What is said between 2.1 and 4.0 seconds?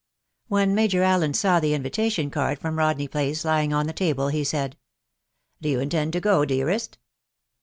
card frcqa Bofljaef I Place lying on the